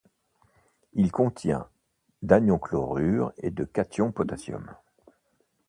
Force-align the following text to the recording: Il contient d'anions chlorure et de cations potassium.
Il 0.93 1.11
contient 1.11 1.69
d'anions 2.23 2.57
chlorure 2.57 3.33
et 3.37 3.51
de 3.51 3.65
cations 3.71 4.11
potassium. 4.11 4.73